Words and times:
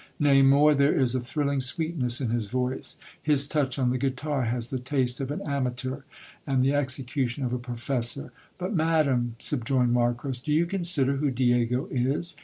Nay, 0.17 0.41
more, 0.41 0.73
there 0.73 0.99
is 0.99 1.13
a 1.13 1.19
thrilling 1.19 1.59
sweetness 1.59 2.19
in 2.19 2.31
his 2.31 2.47
voice; 2.47 2.97
his 3.21 3.45
touch 3.45 3.77
on 3.77 3.91
the 3.91 3.99
guitar 3.99 4.45
has 4.45 4.71
the 4.71 4.79
taste 4.79 5.21
of 5.21 5.29
an 5.29 5.41
amateur, 5.43 6.01
and 6.47 6.63
the 6.63 6.73
execution 6.73 7.43
of 7.45 7.53
a 7.53 7.59
professor. 7.59 8.31
But, 8.57 8.73
madam, 8.73 9.35
subjoined 9.37 9.93
Marcos, 9.93 10.39
do 10.41 10.51
you 10.53 10.65
consider 10.65 11.17
who 11.17 11.29
Diego 11.29 11.85
is 11.91 12.35